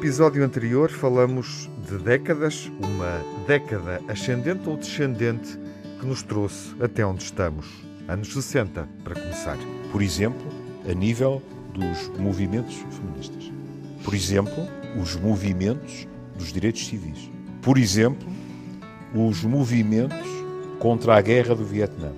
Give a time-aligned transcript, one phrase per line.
[0.00, 5.58] episódio anterior falamos de décadas, uma década ascendente ou descendente
[6.00, 7.66] que nos trouxe até onde estamos.
[8.08, 9.58] Anos 60, para começar.
[9.92, 10.40] Por exemplo,
[10.90, 11.42] a nível
[11.74, 13.52] dos movimentos feministas.
[14.02, 14.66] Por exemplo,
[14.98, 17.30] os movimentos dos direitos civis.
[17.60, 18.26] Por exemplo,
[19.14, 20.26] os movimentos
[20.78, 22.10] contra a guerra do Vietnã.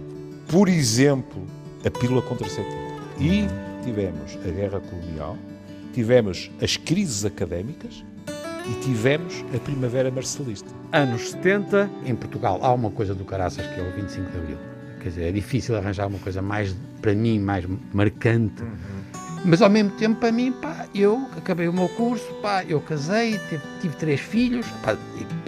[0.47, 1.45] Por exemplo,
[1.85, 3.03] a pílula contraceptiva.
[3.19, 3.49] E
[3.83, 5.37] tivemos a guerra colonial,
[5.93, 8.05] tivemos as crises académicas
[8.67, 10.69] e tivemos a Primavera Marcelista.
[10.93, 11.91] Anos 70.
[12.07, 14.59] Em Portugal há uma coisa do caraças que é o 25 de Abril.
[15.01, 18.63] Quer dizer, é difícil arranjar uma coisa mais, para mim, mais marcante.
[18.63, 19.03] Uhum.
[19.45, 23.41] Mas ao mesmo tempo, para mim, pá, eu acabei o meu curso, pá, eu casei,
[23.49, 24.97] tive, tive três filhos, pá,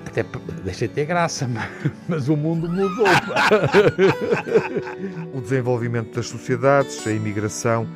[0.05, 0.25] até
[0.65, 1.69] deixei de ter graça, mas,
[2.09, 3.07] mas o mundo mudou.
[5.33, 7.87] o desenvolvimento das sociedades, a imigração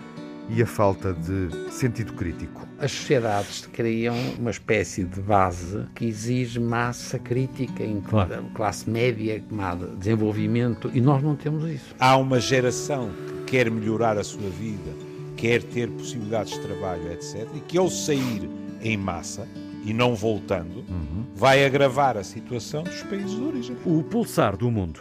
[0.48, 2.66] e a falta de sentido crítico.
[2.79, 8.45] As sociedades criam uma espécie de base que exige massa crítica em claro.
[8.55, 9.43] classe média,
[9.99, 11.95] desenvolvimento, e nós não temos isso.
[11.99, 14.93] Há uma geração que quer melhorar a sua vida,
[15.37, 18.49] quer ter possibilidades de trabalho, etc., e que ao sair
[18.80, 19.46] em massa,
[19.85, 21.24] e não voltando, uhum.
[21.35, 23.77] vai agravar a situação dos países de origem.
[23.85, 25.01] O pulsar do mundo.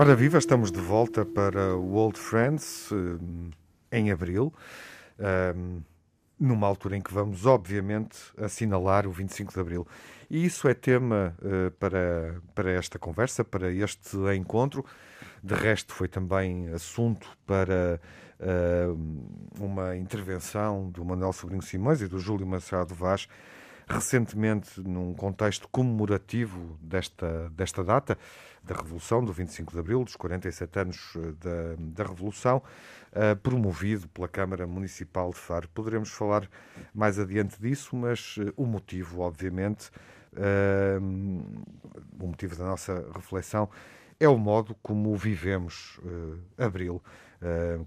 [0.00, 4.54] Ora viva, estamos de volta para o Old Friends eh, em abril,
[5.18, 5.80] ehm,
[6.38, 9.88] numa altura em que vamos, obviamente, assinalar o 25 de abril.
[10.30, 14.84] E isso é tema eh, para, para esta conversa, para este encontro.
[15.42, 18.00] De resto, foi também assunto para
[19.58, 23.26] uma intervenção do Manuel Sobrinho Simões e do Júlio Machado Vaz
[23.88, 28.18] recentemente num contexto comemorativo desta, desta data,
[28.62, 32.62] da Revolução, do 25 de Abril, dos 47 anos eh, da, da Revolução,
[33.12, 35.68] uh, promovido pela Câmara Municipal de Faro.
[35.70, 36.46] Poderemos falar
[36.94, 39.90] mais adiante disso, mas uh, o motivo, obviamente,
[40.34, 41.00] uh,
[42.20, 43.70] o motivo da nossa reflexão
[44.20, 46.00] é o modo como vivemos
[46.58, 47.00] Abril,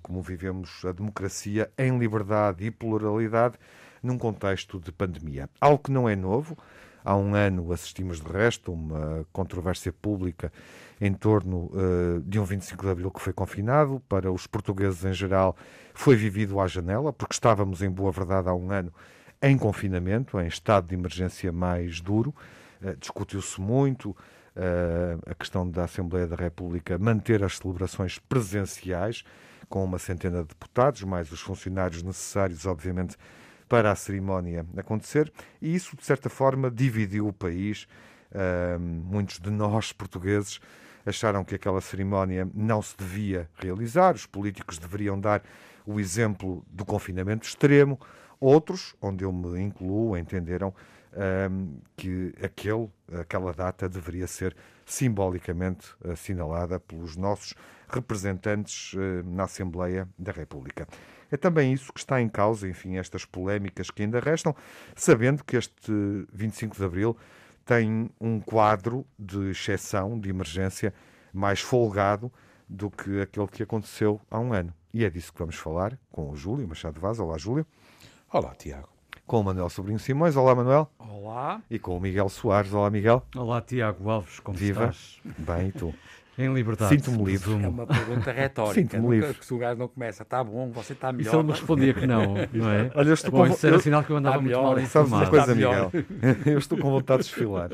[0.02, 3.60] como vivemos a democracia em liberdade e pluralidade
[4.02, 5.50] num contexto de pandemia.
[5.60, 6.58] Algo que não é novo.
[7.04, 10.52] Há um ano assistimos, de resto, uma controvérsia pública
[11.00, 14.02] em torno uh, de um 25 de Abril que foi confinado.
[14.08, 15.56] Para os portugueses em geral,
[15.94, 18.94] foi vivido à janela, porque estávamos, em boa verdade, há um ano
[19.42, 22.34] em confinamento, em estado de emergência mais duro.
[22.82, 29.24] Uh, Discutiu-se muito uh, a questão da Assembleia da República manter as celebrações presenciais,
[29.68, 33.18] com uma centena de deputados, mais os funcionários necessários, obviamente
[33.72, 37.88] para a cerimónia acontecer, e isso, de certa forma, dividiu o país.
[38.30, 40.60] Uh, muitos de nós, portugueses,
[41.06, 45.42] acharam que aquela cerimónia não se devia realizar, os políticos deveriam dar
[45.86, 47.98] o exemplo do confinamento extremo.
[48.42, 50.74] Outros, onde eu me incluo, entenderam
[51.96, 52.90] que aquele,
[53.22, 54.54] aquela data deveria ser
[54.86, 57.54] simbolicamente assinalada pelos nossos
[57.92, 60.88] representantes uh, na Assembleia da República.
[61.32, 64.56] É também isso que está em causa, enfim, estas polémicas que ainda restam,
[64.96, 65.92] sabendo que este
[66.34, 67.18] 25 de Abril
[67.66, 70.94] tem um quadro de exceção, de emergência,
[71.34, 72.32] mais folgado
[72.68, 74.74] do que aquele que aconteceu há um ano.
[74.94, 77.20] E é disso que vamos falar com o Júlio Machado Vaz.
[77.20, 77.66] Olá, Júlio.
[78.32, 78.90] Olá, Tiago.
[79.26, 80.36] Com o Manuel Sobrinho Simões.
[80.36, 80.92] Olá, Manuel.
[81.00, 81.62] Olá.
[81.70, 82.74] E com o Miguel Soares.
[82.74, 83.26] Olá, Miguel.
[83.36, 84.40] Olá, Tiago Alves.
[84.40, 84.90] Como Viva.
[84.90, 85.22] estás?
[85.38, 85.94] Bem, e tu?
[86.42, 86.96] Em liberdade.
[86.96, 87.54] Sinto-me livre.
[87.54, 88.74] É uma pergunta retórica.
[88.74, 89.38] Sinto-me livre.
[89.42, 91.28] Se o gajo não começa, está bom, você está melhor.
[91.28, 92.92] E se ele me respondia que não, não é?
[92.96, 93.54] Olha, eu estou bom, com...
[93.54, 93.80] isso era eu...
[93.80, 94.76] sinal que eu andava tá muito melhor.
[94.76, 95.26] mal informado.
[95.26, 95.92] Sabes uma coisa, Miguel?
[96.52, 97.70] eu estou com vontade de desfilar.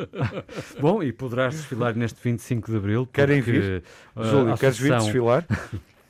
[0.79, 3.07] bom, e poderás desfilar neste 25 de Abril.
[3.07, 3.83] Querem vir?
[4.15, 4.57] Uh, Júlio, associação...
[4.57, 5.45] queres vir desfilar?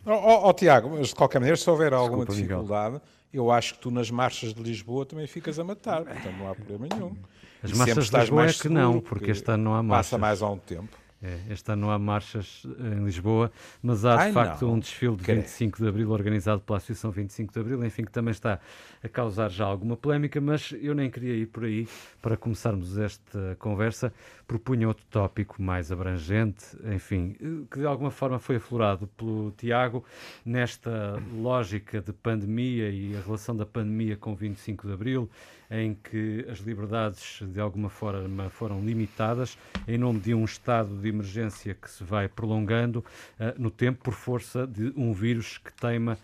[0.05, 3.01] Ó oh, oh, oh, Tiago, mas de qualquer maneira, se houver alguma Desculpa, dificuldade, Miguel.
[3.33, 6.55] eu acho que tu nas marchas de Lisboa também ficas a matar, portanto não há
[6.55, 7.13] problema nenhum.
[7.61, 10.07] As marchas de Lisboa é que não, porque este ano não há marchas.
[10.07, 10.97] Passa mais algum tempo.
[11.21, 14.75] É, este ano não há marchas eh, em Lisboa, mas há de Ai, facto não.
[14.75, 18.31] um desfile de 25 de Abril organizado pela Associação 25 de Abril, enfim, que também
[18.31, 18.59] está
[19.03, 21.87] a causar já alguma polémica, mas eu nem queria ir por aí
[22.21, 24.13] para começarmos esta conversa,
[24.47, 27.35] propunha outro tópico mais abrangente, enfim,
[27.69, 30.05] que de alguma forma foi aflorado pelo Tiago
[30.45, 35.29] nesta lógica de pandemia e a relação da pandemia com 25 de Abril,
[35.69, 41.09] em que as liberdades de alguma forma foram limitadas em nome de um estado de
[41.09, 46.17] emergência que se vai prolongando uh, no tempo por força de um vírus que teima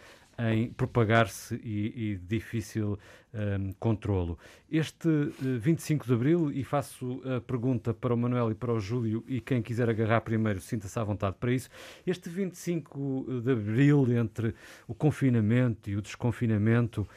[0.52, 2.98] em propagar-se e, e difícil
[3.34, 4.38] um, controlo.
[4.72, 8.74] Este uh, eh, 25 de Abril, e faço a pergunta para o Manuel e para
[8.74, 11.70] o Júlio, e quem quiser agarrar primeiro, sinta-se à vontade para isso.
[12.06, 14.54] Este 25 de Abril, entre
[14.88, 17.08] o confinamento e o desconfinamento,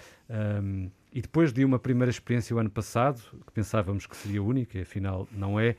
[0.62, 4.81] um, e depois de uma primeira experiência o ano passado, que pensávamos que seria única,
[4.81, 5.76] afinal não é,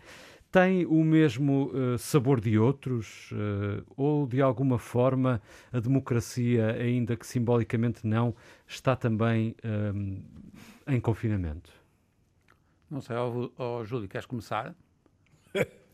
[0.58, 3.30] tem o mesmo uh, sabor de outros?
[3.32, 5.40] Uh, ou, de alguma forma,
[5.72, 8.34] a democracia, ainda que simbolicamente não,
[8.68, 10.20] está também um,
[10.88, 11.72] eh, em confinamento?
[12.90, 14.74] Não sei, oh, oh, Júlio, queres começar?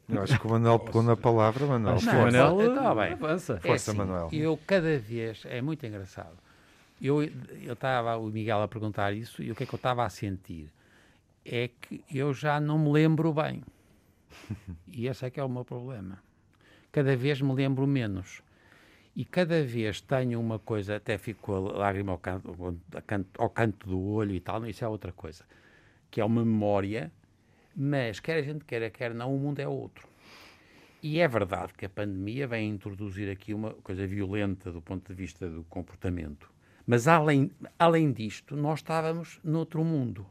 [0.08, 1.96] Eu acho que o Manuel pegou na palavra, Manuel.
[1.96, 3.14] Acho que o Manuel tá bem.
[3.14, 3.54] avança.
[3.56, 4.30] É Força, assim, Manuel.
[4.32, 6.38] Eu, cada vez, é muito engraçado,
[7.02, 7.22] eu
[7.70, 10.72] estava, o Miguel a perguntar isso, e o que é que eu estava a sentir?
[11.44, 13.62] É que eu já não me lembro bem.
[14.88, 16.22] E esse é que é o meu problema.
[16.92, 18.42] Cada vez me lembro menos.
[19.16, 22.56] E cada vez tenho uma coisa, até fico a lágrima ao canto,
[23.38, 25.46] ao canto do olho e tal, isso é outra coisa,
[26.10, 27.12] que é uma memória,
[27.76, 30.08] mas quer a gente queira, quer não, o mundo é outro.
[31.02, 35.14] E é verdade que a pandemia vem introduzir aqui uma coisa violenta do ponto de
[35.14, 36.50] vista do comportamento.
[36.88, 40.26] Mas além, além disto, nós estávamos noutro mundo.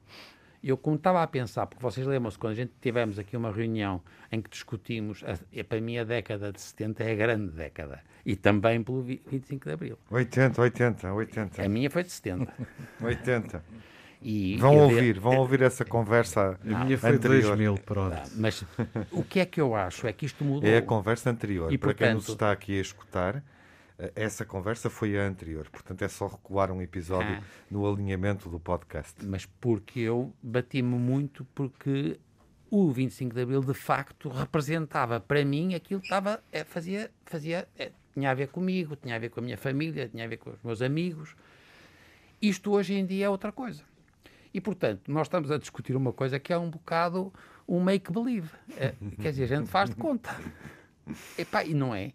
[0.62, 4.00] Eu, como estava a pensar, porque vocês lembram-se, quando a gente tivemos aqui uma reunião
[4.30, 8.00] em que discutimos, a, a, para mim a década de 70 é a grande década.
[8.24, 9.98] E também pelo 25 de Abril.
[10.10, 11.62] 80, 80, 80.
[11.64, 12.52] A minha foi de 70.
[13.00, 13.64] 80.
[14.24, 17.56] E, vão ouvir, vão ouvir essa conversa não, A minha foi anterior.
[17.56, 18.14] 2000, pronto.
[18.14, 18.64] Não, mas
[19.10, 20.68] o que é que eu acho é que isto mudou.
[20.68, 21.72] É a conversa anterior.
[21.72, 23.42] E, Para portanto, quem nos está aqui a escutar,
[24.14, 27.42] essa conversa foi a anterior, portanto é só recuar um episódio ah.
[27.70, 29.24] no alinhamento do podcast.
[29.24, 32.18] Mas porque eu bati-me muito porque
[32.70, 37.68] o 25 de Abril de facto representava para mim aquilo que estava, é, fazia, fazia
[37.78, 40.36] é, tinha a ver comigo, tinha a ver com a minha família, tinha a ver
[40.36, 41.34] com os meus amigos.
[42.40, 43.82] Isto hoje em dia é outra coisa.
[44.54, 47.32] E, portanto, nós estamos a discutir uma coisa que é um bocado
[47.66, 48.50] um make-believe.
[48.76, 50.34] É, quer dizer, a gente faz de conta.
[51.38, 52.12] Epá, e não é.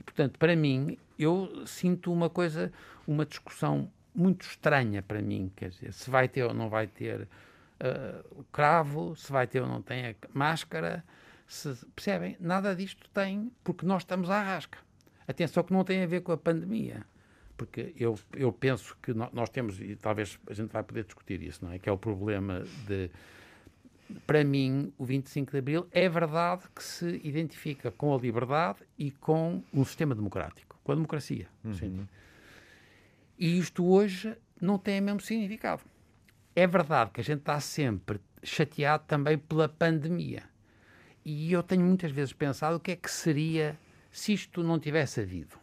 [0.00, 2.72] E, portanto, para mim, eu sinto uma coisa,
[3.06, 7.22] uma discussão muito estranha para mim, quer dizer, se vai ter ou não vai ter
[7.22, 11.04] uh, cravo, se vai ter ou não tem a máscara,
[11.46, 12.36] se, percebem?
[12.40, 14.78] Nada disto tem, porque nós estamos à rasca.
[15.28, 17.04] Atenção que não tem a ver com a pandemia,
[17.56, 21.64] porque eu, eu penso que nós temos, e talvez a gente vai poder discutir isso,
[21.64, 21.78] não é?
[21.78, 23.10] Que é o problema de
[24.26, 29.10] para mim, o 25 de Abril é verdade que se identifica com a liberdade e
[29.10, 31.48] com um sistema democrático, com a democracia.
[31.64, 32.06] Uhum.
[33.36, 35.82] E isto hoje não tem o mesmo significado.
[36.54, 40.44] É verdade que a gente está sempre chateado também pela pandemia.
[41.24, 43.76] E eu tenho muitas vezes pensado o que é que seria
[44.12, 45.58] se isto não tivesse havido.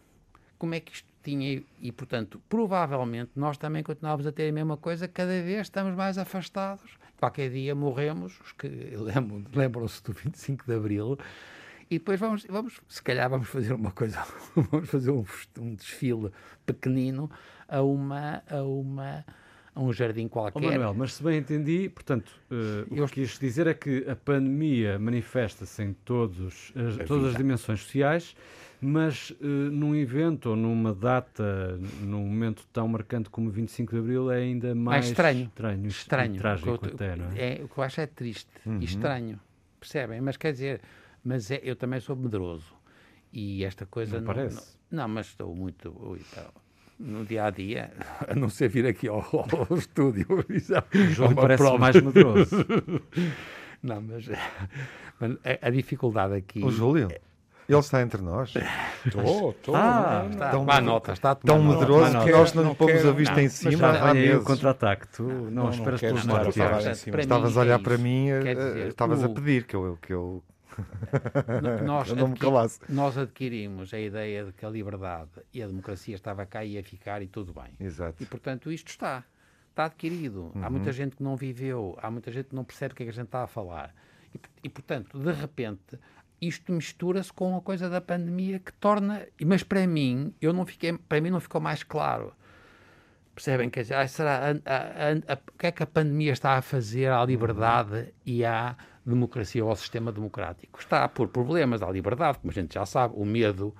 [0.57, 1.63] Como é que isto tinha.
[1.79, 6.17] E, portanto, provavelmente nós também continuávamos a ter a mesma coisa, cada vez estamos mais
[6.17, 8.67] afastados qualquer dia morremos, os que
[9.55, 11.17] lembram-se do 25 de Abril,
[11.89, 14.23] e depois vamos, vamos, se calhar vamos fazer uma coisa,
[14.55, 15.25] vamos fazer um,
[15.59, 16.31] um desfile
[16.65, 17.29] pequenino
[17.67, 19.25] a uma, a uma,
[19.75, 20.59] a um jardim qualquer.
[20.59, 23.07] Oh, Manuel, mas se bem entendi, portanto, uh, o eu...
[23.07, 28.35] que quis dizer é que a pandemia manifesta-se em todos, as, todas as dimensões sociais,
[28.79, 34.31] mas uh, num evento ou numa data, num momento tão marcante como 25 de Abril,
[34.31, 35.45] é ainda mais, mais estranho.
[35.45, 36.35] Estranho, estranho.
[36.35, 37.59] E trágico eu, até, não é?
[37.59, 37.63] é?
[37.63, 38.79] O que eu acho é triste uhum.
[38.79, 39.39] e estranho,
[39.79, 40.21] percebem?
[40.21, 40.81] Mas quer dizer,
[41.23, 42.73] mas é, eu também sou medroso.
[43.31, 44.77] E esta coisa não, não parece.
[44.91, 45.95] Não, não, mas estou muito.
[45.99, 46.45] Ui, tá,
[46.99, 47.91] no dia a dia,
[48.27, 50.27] a não ser vir aqui ao, ao estúdio.
[50.29, 51.77] O João parece prova.
[51.77, 52.55] mais medroso.
[53.81, 54.25] não, mas,
[55.19, 56.63] mas a, a, dificuldade aqui.
[56.63, 57.09] O Júlio?
[57.11, 57.19] É,
[57.67, 58.53] ele está entre nós.
[59.05, 59.75] Estou, estou.
[59.75, 60.49] Ah, está.
[60.51, 63.87] Tão, Má nota, está tão medroso que nós não lhe pomos a vista em cima
[63.87, 65.07] há aí o contra-ataque.
[65.07, 66.55] Tu não, não esperas pelos mortos.
[67.17, 70.43] Estavas a olhar para mim, eh, estavas a pedir que eu, que eu
[71.85, 72.79] nós, calasse.
[72.89, 76.83] Nós adquirimos a ideia de que a liberdade e a democracia estava cá e ia
[76.83, 77.73] ficar e tudo bem.
[77.79, 78.21] Exato.
[78.21, 79.23] E portanto isto está.
[79.69, 80.51] Está adquirido.
[80.53, 80.63] Uhum.
[80.63, 83.05] Há muita gente que não viveu, há muita gente que não percebe o que é
[83.07, 83.93] que a gente está a falar.
[84.33, 85.99] E, e portanto, de repente,
[86.39, 89.25] isto mistura-se com a coisa da pandemia que torna.
[89.43, 92.33] Mas para mim, eu não fiquei, para mim não ficou mais claro.
[93.33, 93.69] Percebem?
[93.69, 97.09] Quer dizer, será a, a, a, o que é que a pandemia está a fazer
[97.09, 100.79] à liberdade e à democracia ou ao sistema democrático.
[100.79, 103.75] Está a pôr problemas à liberdade, como a gente já sabe, o medo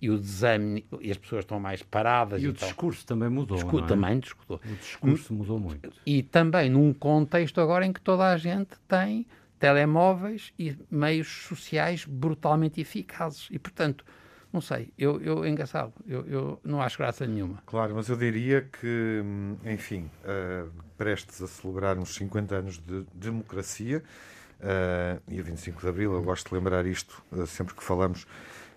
[0.00, 2.42] e o desânimo, e as pessoas estão mais paradas.
[2.42, 3.56] E o então, discurso também mudou.
[3.56, 3.88] discu não é?
[3.88, 4.60] também discutou.
[4.64, 5.92] O discurso mudou muito.
[6.06, 9.26] E também num contexto agora em que toda a gente tem
[9.58, 13.48] telemóveis e meios sociais brutalmente eficazes.
[13.50, 14.04] E, portanto,
[14.52, 17.62] não sei, eu, eu engraçado, eu, eu não acho graça nenhuma.
[17.66, 23.04] Claro, mas eu diria que, hum, enfim, uh, prestes a celebrar uns 50 anos de
[23.12, 24.02] democracia,
[24.60, 28.26] uh, e a 25 de Abril, eu gosto de lembrar isto uh, sempre que falamos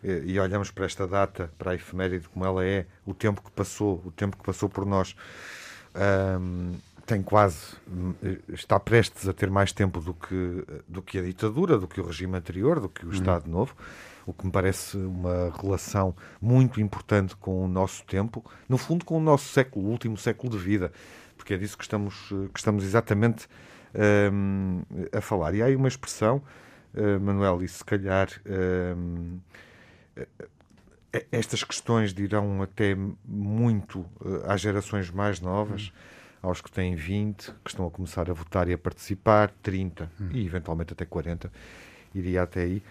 [0.03, 4.01] e olhamos para esta data, para a efeméride como ela é, o tempo que passou,
[4.03, 5.15] o tempo que passou por nós,
[7.05, 7.75] tem quase,
[8.50, 12.03] está prestes a ter mais tempo do que, do que a ditadura, do que o
[12.03, 13.51] regime anterior, do que o Estado hum.
[13.51, 13.75] Novo,
[14.25, 19.17] o que me parece uma relação muito importante com o nosso tempo, no fundo com
[19.17, 20.91] o nosso século, o último século de vida,
[21.38, 22.15] porque é disso que estamos,
[22.53, 23.47] que estamos exatamente
[24.31, 24.81] um,
[25.12, 25.53] a falar.
[25.55, 26.41] E há aí uma expressão,
[26.93, 29.39] uh, Manuel, e se calhar um,
[31.31, 32.95] estas questões dirão até
[33.25, 35.91] muito uh, às gerações mais novas.
[35.93, 40.12] Hum aos que têm 20, que estão a começar a votar e a participar, 30
[40.19, 40.29] hum.
[40.31, 41.51] e eventualmente até 40,
[42.15, 42.83] iria até aí,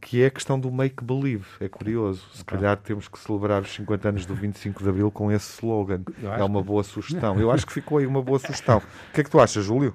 [0.00, 1.46] que é a questão do make-believe.
[1.58, 2.24] É curioso.
[2.32, 6.00] Se calhar temos que celebrar os 50 anos do 25 de Abril com esse slogan.
[6.38, 7.40] É uma boa sugestão.
[7.40, 8.80] Eu acho que ficou aí uma boa sugestão.
[9.10, 9.94] O que é que tu achas, Júlio?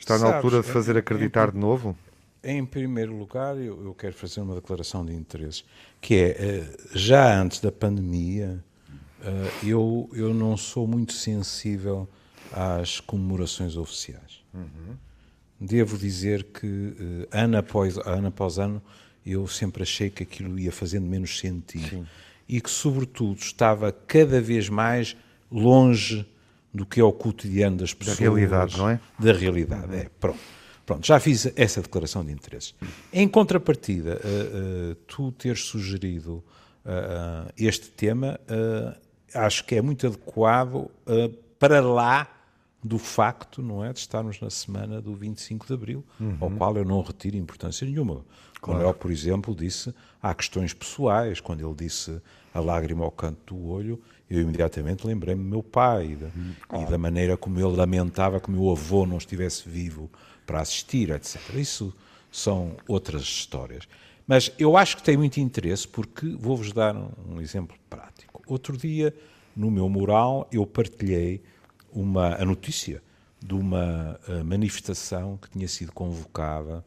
[0.00, 1.96] Está na Sabes, altura de fazer acreditar de novo?
[2.42, 5.62] Em primeiro lugar, eu, eu, quero fazer uma declaração de interesse,
[6.00, 8.64] que é, eh, já antes da pandemia,
[9.20, 12.08] Uh, eu, eu não sou muito sensível
[12.52, 14.42] às comemorações oficiais.
[14.52, 14.96] Uhum.
[15.60, 18.82] Devo dizer que, uh, ano, após, ano após ano,
[19.24, 21.88] eu sempre achei que aquilo ia fazendo menos sentido.
[21.90, 22.06] Sim.
[22.48, 25.14] E que, sobretudo, estava cada vez mais
[25.52, 26.26] longe
[26.72, 28.18] do que é o cotidiano das pessoas.
[28.18, 29.00] Da realidade, não é?
[29.18, 30.10] Da realidade, é.
[30.18, 30.38] Pronto.
[30.86, 32.74] Pronto, já fiz essa declaração de interesses.
[33.12, 36.42] Em contrapartida, uh, tu teres sugerido
[37.56, 38.40] este tema
[39.34, 42.28] acho que é muito adequado uh, para lá
[42.82, 46.36] do facto, não é, de estarmos na semana do 25 de Abril, uhum.
[46.40, 48.24] ao qual eu não retiro importância nenhuma.
[48.60, 48.78] Claro.
[48.78, 52.20] Manuel, por exemplo, disse, há questões pessoais, quando ele disse
[52.52, 56.16] a lágrima ao canto do olho, eu imediatamente lembrei-me do meu pai
[56.68, 56.86] claro.
[56.86, 60.10] e da maneira como ele lamentava que o meu avô não estivesse vivo
[60.46, 61.36] para assistir, etc.
[61.54, 61.92] Isso
[62.30, 63.88] são outras histórias.
[64.26, 68.42] Mas eu acho que tem muito interesse porque vou-vos dar um, um exemplo prático.
[68.46, 69.14] Outro dia,
[69.56, 71.42] no meu mural, eu partilhei
[71.92, 73.02] uma, a notícia
[73.44, 76.84] de uma eh, manifestação que tinha sido convocada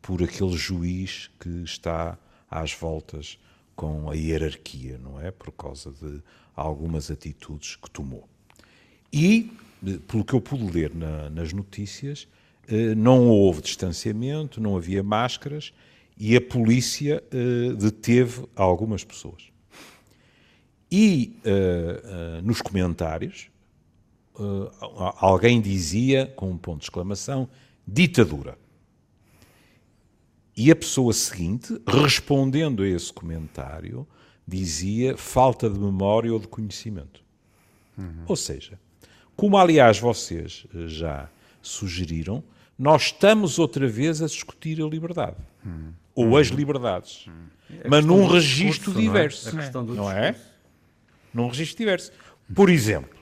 [0.00, 2.16] por aquele juiz que está
[2.50, 3.38] às voltas
[3.76, 5.30] com a hierarquia, não é?
[5.30, 6.20] Por causa de
[6.56, 8.26] algumas atitudes que tomou.
[9.12, 9.52] E,
[9.86, 12.26] eh, pelo que eu pude ler na, nas notícias,
[12.66, 15.72] eh, não houve distanciamento, não havia máscaras
[16.18, 17.22] e a polícia
[17.78, 19.52] deteve algumas pessoas.
[20.90, 23.50] E uh, nos comentários,
[25.20, 27.50] alguém dizia, com um ponto de exclamação,
[27.86, 28.56] ditadura.
[30.56, 34.06] E a pessoa seguinte, respondendo a esse comentário,
[34.46, 37.22] dizia falta de memória ou de conhecimento.
[37.98, 38.24] Uhum.
[38.26, 38.78] Ou seja,
[39.36, 41.28] como aliás vocês já
[41.60, 42.42] sugeriram,
[42.78, 45.36] nós estamos outra vez a discutir a liberdade.
[45.64, 45.92] Uhum.
[46.14, 47.26] Ou as liberdades.
[47.26, 47.80] Uhum.
[47.88, 49.50] Mas num registro discurso, diverso.
[49.50, 49.60] Não é?
[49.60, 50.36] A questão do não é?
[51.36, 52.12] num registro diverso.
[52.54, 53.18] Por exemplo,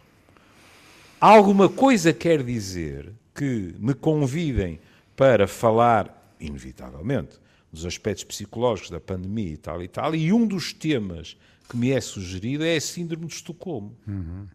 [1.20, 4.78] alguma coisa quer dizer que me convidem
[5.16, 7.38] para falar, inevitavelmente,
[7.72, 11.36] dos aspectos psicológicos da pandemia e tal e tal, e um dos temas
[11.68, 13.96] que me é sugerido é a Síndrome de Estocolmo.
[14.06, 14.46] Uhum.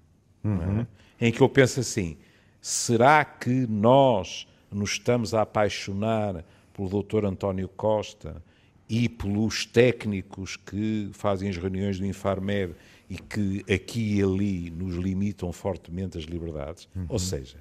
[0.43, 0.79] Uhum.
[0.81, 1.27] É?
[1.27, 2.17] Em que eu penso assim:
[2.61, 7.25] será que nós nos estamos a apaixonar pelo Dr.
[7.25, 8.41] António Costa
[8.87, 12.73] e pelos técnicos que fazem as reuniões do Infarmed
[13.09, 16.87] e que aqui e ali nos limitam fortemente as liberdades.
[16.95, 17.05] Uhum.
[17.09, 17.57] Ou seja,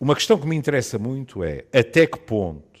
[0.00, 2.71] uma questão que me interessa muito é até que ponto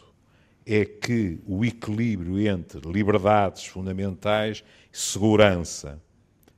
[0.66, 6.00] é que o equilíbrio entre liberdades fundamentais e segurança,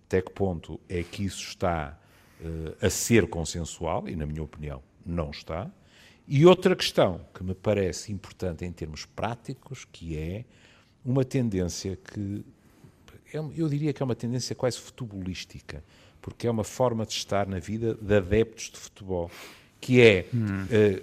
[0.07, 1.99] até que ponto é que isso está
[2.41, 5.71] uh, a ser consensual, e na minha opinião não está.
[6.27, 10.45] E outra questão que me parece importante em termos práticos, que é
[11.05, 12.45] uma tendência que
[13.33, 15.83] é eu diria que é uma tendência quase futebolística,
[16.23, 19.31] porque é uma forma de estar na vida de adeptos de futebol,
[19.81, 20.65] que é hum.
[20.65, 21.03] uh,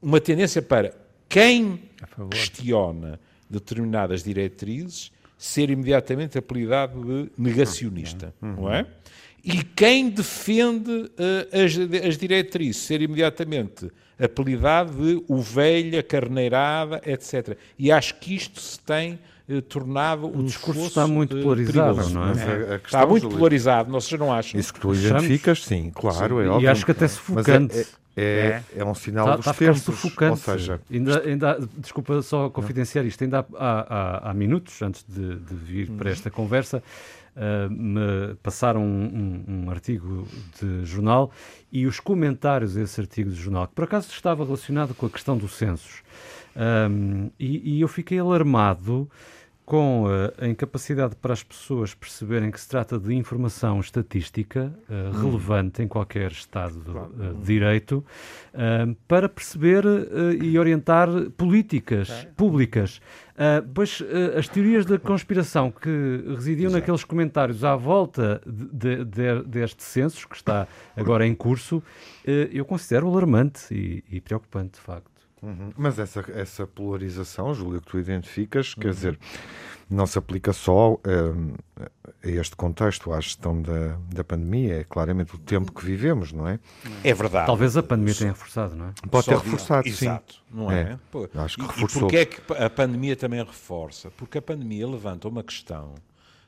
[0.00, 0.94] uma tendência para
[1.30, 1.80] quem
[2.30, 3.18] questiona
[3.48, 8.86] determinadas diretrizes ser imediatamente apelidado de negacionista, não é?
[9.42, 11.08] E quem defende uh,
[11.64, 13.90] as, as diretrizes ser imediatamente
[14.22, 17.56] apelidado de ovelha, carneirada, etc.
[17.78, 19.18] E acho que isto se tem
[19.48, 22.14] uh, tornado um O discurso está muito uh, polarizado, perigoso.
[22.14, 22.74] não é?
[22.74, 24.60] A Está muito polarizado, vocês não acham?
[24.60, 26.70] Isso que tu identificas, sim, claro, é E óbvio.
[26.70, 27.78] acho que até Mas sufocante.
[27.78, 27.86] é,
[28.22, 29.82] é, é um sinal Está, dos está a ficar tempos.
[29.82, 30.30] sufocante.
[30.32, 33.22] Ou seja, ainda, ainda, desculpa só confidenciar isto.
[33.24, 36.82] Ainda há, há- há- minutos, antes de, de vir para esta conversa,
[37.36, 40.26] ah, me passaram um, um- um artigo
[40.60, 41.30] de jornal
[41.72, 45.36] e os comentários desse artigo de jornal, que por acaso estava relacionado com a questão
[45.38, 46.02] dos censos.
[46.56, 49.08] Ahm, e, e eu fiquei alarmado
[49.70, 55.10] com a, a incapacidade para as pessoas perceberem que se trata de informação estatística eh,
[55.22, 56.82] relevante em qualquer Estado
[57.20, 58.04] eh, de Direito
[58.52, 63.00] eh, para perceber eh, e orientar políticas públicas.
[63.72, 69.42] Pois eh, as teorias da conspiração que residiam naqueles comentários à volta de- de- de-
[69.44, 71.80] deste censo, que está agora em curso,
[72.26, 75.19] eh, eu considero alarmante e, e preocupante, de facto.
[75.42, 75.72] Uhum.
[75.76, 79.18] Mas essa, essa polarização, Júlio, que tu identificas, quer dizer,
[79.88, 81.54] não se aplica só hum,
[82.22, 86.46] a este contexto, à gestão da, da pandemia, é claramente o tempo que vivemos, não
[86.46, 86.60] é?
[87.02, 87.46] É verdade.
[87.46, 88.92] Talvez a pandemia tenha reforçado, não é?
[89.10, 90.80] Pode ter Só- reforçado, Exato, não é?
[90.92, 90.98] É.
[91.10, 91.98] Pô, Acho que e- reforçou.
[91.98, 94.10] E porquê é que a pandemia também reforça?
[94.12, 95.94] Porque a pandemia levanta uma questão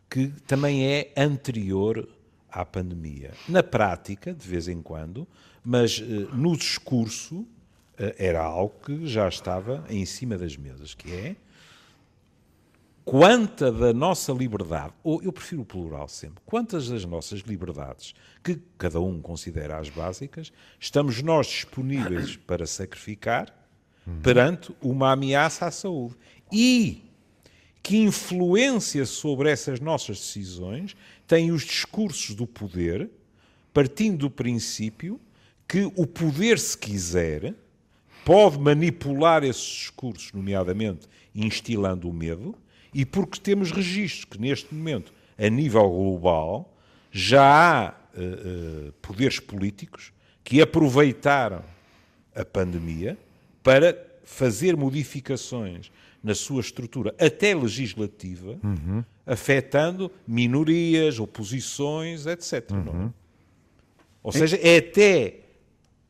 [0.08, 2.06] que também é anterior
[2.50, 3.32] à pandemia.
[3.48, 5.26] Na prática, de vez em quando,
[5.64, 7.46] mas eh, no discurso
[8.18, 11.36] era algo que já estava em cima das mesas, que é
[13.04, 18.60] quanta da nossa liberdade, ou eu prefiro o plural sempre, quantas das nossas liberdades, que
[18.78, 23.52] cada um considera as básicas, estamos nós disponíveis para sacrificar
[24.22, 26.16] perante uma ameaça à saúde.
[26.50, 27.04] E
[27.82, 30.96] que influência sobre essas nossas decisões
[31.26, 33.10] têm os discursos do poder,
[33.72, 35.20] partindo do princípio
[35.66, 37.54] que o poder, se quiser,
[38.24, 42.54] pode manipular esses discursos, nomeadamente instilando o medo,
[42.92, 46.72] e porque temos registros que, neste momento, a nível global,
[47.10, 50.12] já há eh, eh, poderes políticos
[50.44, 51.62] que aproveitaram
[52.34, 53.16] a pandemia
[53.62, 55.90] para fazer modificações
[56.22, 58.56] na sua estrutura, até legislativa,
[59.26, 62.70] afetando minorias, oposições, etc.
[62.70, 63.10] é?
[64.22, 65.41] Ou seja, é até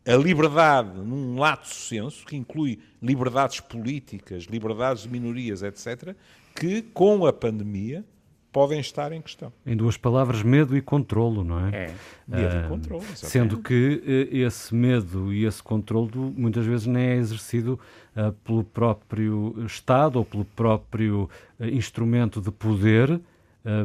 [0.06, 6.14] a liberdade num lato senso, que inclui liberdades políticas, liberdades de minorias, etc.,
[6.54, 8.04] que com a pandemia
[8.52, 9.50] podem estar em questão.
[9.64, 11.70] Em duas palavras, medo e controlo, não é?
[11.74, 11.94] É.
[12.28, 13.26] Medo e Ah, controle, exatamente.
[13.26, 17.80] Sendo que eh, esse medo e esse controlo muitas vezes nem é exercido
[18.14, 23.18] ah, pelo próprio Estado ou pelo próprio eh, instrumento de poder,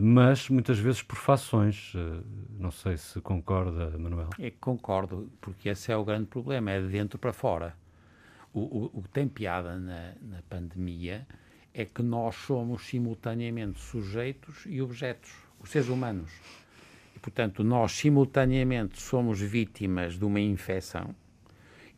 [0.01, 1.93] mas muitas vezes por fações.
[1.95, 2.23] Ah,
[2.59, 4.29] não sei se concorda, Manuel.
[4.39, 7.75] É concordo, porque esse é o grande problema, é de dentro para fora.
[8.53, 11.27] O, o, o que tem piada na, na pandemia
[11.73, 16.31] é que nós somos simultaneamente sujeitos e objetos, os seres humanos.
[17.15, 21.13] E, portanto, nós simultaneamente somos vítimas de uma infecção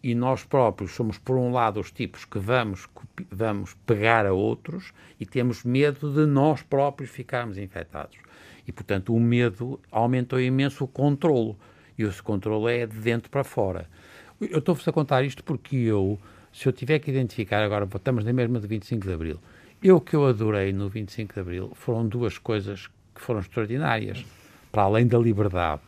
[0.01, 2.88] e nós próprios somos, por um lado, os tipos que vamos,
[3.29, 8.17] vamos pegar a outros e temos medo de nós próprios ficarmos infectados.
[8.65, 11.57] E, portanto, o medo aumentou imenso o controlo.
[11.97, 13.89] E esse controle é de dentro para fora.
[14.39, 16.17] Eu estou-vos a contar isto porque eu,
[16.53, 19.39] se eu tiver que identificar, agora estamos na mesma de 25 de Abril,
[19.83, 24.25] eu que eu adorei no 25 de Abril foram duas coisas que foram extraordinárias.
[24.71, 25.81] Para além da liberdade,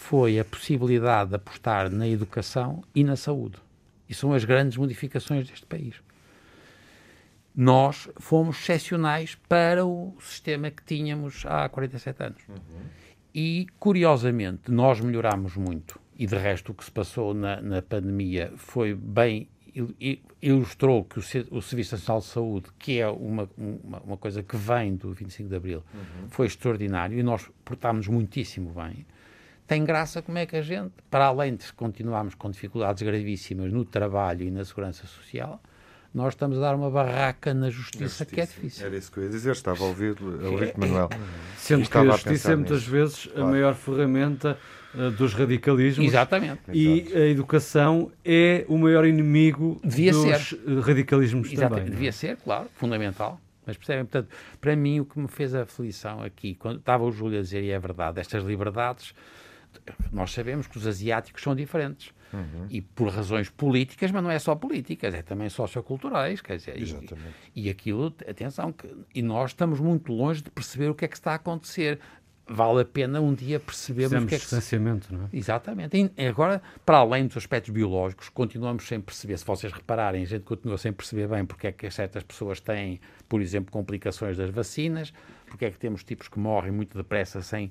[0.00, 3.56] foi a possibilidade de apostar na educação e na saúde.
[4.08, 5.94] E são as grandes modificações deste país.
[7.54, 12.42] Nós fomos excepcionais para o sistema que tínhamos há 47 anos.
[13.34, 16.00] E, curiosamente, nós melhorámos muito.
[16.18, 19.48] E, de resto, o que se passou na, na pandemia foi bem.
[19.74, 23.98] il- il- ilustrou que o, se- o Serviço Nacional de Saúde, que é uma, uma,
[24.00, 25.84] uma coisa que vem do 25 de Abril,
[26.28, 29.06] foi extraordinário e nós portámos muitíssimo bem.
[29.70, 33.84] Tem graça como é que a gente, para além de continuarmos com dificuldades gravíssimas no
[33.84, 35.62] trabalho e na segurança social,
[36.12, 38.84] nós estamos a dar uma barraca na justiça, que é difícil.
[38.84, 41.08] Era isso que eu ia dizer, estava a ouvir, a ouvir Manuel.
[41.56, 42.90] Sendo que a a justiça é muitas nisso.
[42.90, 43.48] vezes a Claro.
[43.48, 44.58] maior ferramenta
[44.92, 46.04] ah, dos radicalismos.
[46.04, 46.62] Exatamente.
[46.72, 50.58] E a educação é o maior inimigo Devia dos ser.
[50.80, 51.68] radicalismos Exatamente.
[51.70, 51.84] também.
[51.84, 51.96] não é?
[51.96, 53.40] Devia ser, claro, fundamental.
[53.64, 57.38] Mas percebem, portanto, para mim o que me fez aflição aqui, quando estava o Júlio
[57.38, 59.14] a dizer, e é verdade, estas liberdades
[60.12, 62.12] nós sabemos que os asiáticos são diferentes.
[62.32, 62.66] Uhum.
[62.70, 67.34] E por razões políticas, mas não é só políticas, é também socioculturais, quer dizer, Exatamente.
[67.56, 71.08] E, e aquilo, atenção, que, e nós estamos muito longe de perceber o que é
[71.08, 71.98] que está a acontecer
[72.52, 75.28] vale a pena um dia percebermos Fizemos o que é que distanciamento, não é?
[75.32, 76.12] Exatamente.
[76.16, 80.42] E agora, para além dos aspectos biológicos, continuamos sem perceber, se vocês repararem, a gente
[80.42, 85.12] continua sem perceber bem porque é que certas pessoas têm, por exemplo, complicações das vacinas,
[85.46, 87.70] porque é que temos tipos que morrem muito depressa sem...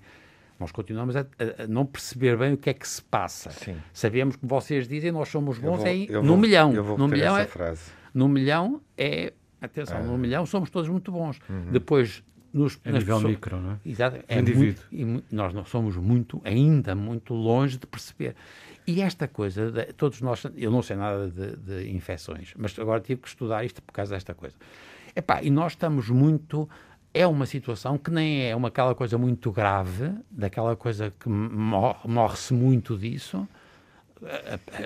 [0.60, 3.50] Nós continuamos a, a, a não perceber bem o que é que se passa.
[3.52, 3.76] Sim.
[3.94, 6.74] Sabemos que vocês dizem nós somos bons vou- é eu no vou- milhão.
[6.74, 7.92] eu vou no milhão essa é, frase.
[8.14, 11.40] no milhão é atenção, no milhão somos todos muito bons.
[11.72, 13.78] Depois nos A nas nível pessoas- micro, não é?
[13.86, 14.20] Exato.
[14.28, 14.64] É indivíduo.
[14.66, 18.36] muito, e mu- nós não somos muito, ainda muito longe de perceber.
[18.88, 23.00] E esta coisa, de- todos nós, eu não sei nada de, de infecções, mas agora
[23.02, 24.56] tive que estudar isto por causa desta coisa.
[25.16, 26.68] Epá, e nós estamos muito.
[27.14, 32.08] É uma situação que nem é uma aquela coisa muito grave, daquela coisa que morre-
[32.08, 33.48] morre-se muito disso.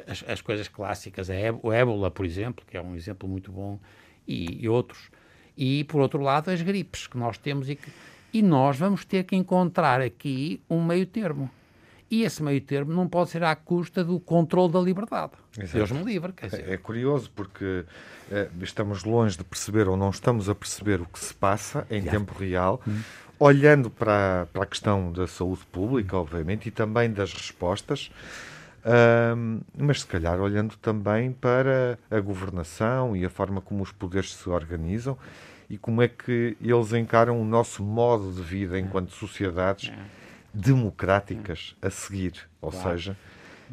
[0.08, 3.80] As, as coisas clássicas, a ébola, por exemplo, que é um exemplo muito bom,
[4.28, 5.10] e, e outros.
[5.58, 7.92] E, por outro lado, as gripes que nós temos e que.
[8.32, 11.50] E nós vamos ter que encontrar aqui um meio termo.
[12.14, 15.32] E esse meio termo não pode ser à custa do controle da liberdade.
[15.58, 15.78] Exato.
[15.78, 16.32] Deus me livre.
[16.44, 17.86] É, é curioso porque
[18.32, 22.04] eh, estamos longe de perceber ou não estamos a perceber o que se passa em
[22.04, 22.80] tempo real,
[23.40, 28.12] olhando para, para a questão da saúde pública, obviamente, e também das respostas,
[28.86, 34.36] ahm, mas se calhar olhando também para a governação e a forma como os poderes
[34.36, 35.18] se organizam
[35.68, 39.92] e como é que eles encaram o nosso modo de vida enquanto sociedades
[40.54, 42.50] democráticas a seguir.
[42.62, 43.18] Ou seja,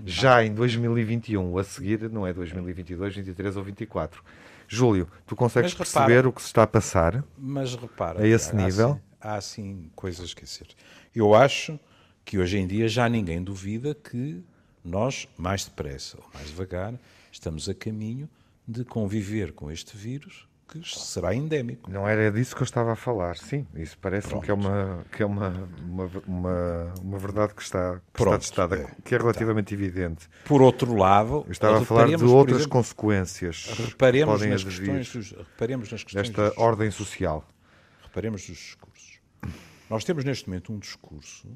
[0.04, 4.22] já em 2021, a seguir, não é 2022, 23 ou 24.
[4.66, 7.24] Júlio, tu consegues Mas repara- perceber o que se está a passar?
[7.36, 9.00] Mas repara, A esse há nível?
[9.20, 10.68] Há assim coisas que dizer.
[11.14, 11.78] Eu acho
[12.24, 14.40] que hoje em dia já ninguém duvida que
[14.84, 16.94] nós, mais depressa ou mais devagar,
[17.30, 18.28] estamos a caminho
[18.66, 21.90] de conviver com este vírus que será endémico.
[21.90, 23.36] Não era disso que eu estava a falar.
[23.36, 25.48] Sim, isso parece-me que é uma, que é uma,
[25.82, 28.94] uma, uma, uma verdade que está, que está Pronto, testada, é.
[29.04, 30.28] que é relativamente evidente.
[30.44, 34.62] Por outro lado, Eu estava a falar de outras exemplo, consequências que reparemos podem nas
[34.64, 37.44] questões dos, reparemos nas questões desta dos- ordem social.
[38.04, 39.18] Reparemos nos discursos.
[39.88, 41.48] Nós temos neste momento um discurso,